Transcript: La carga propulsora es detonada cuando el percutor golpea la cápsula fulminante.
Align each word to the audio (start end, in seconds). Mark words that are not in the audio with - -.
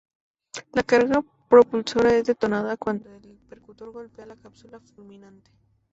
La 0.73 0.81
carga 0.81 1.23
propulsora 1.47 2.15
es 2.15 2.25
detonada 2.25 2.75
cuando 2.75 3.07
el 3.17 3.37
percutor 3.47 3.91
golpea 3.91 4.25
la 4.25 4.35
cápsula 4.35 4.79
fulminante. 4.79 5.51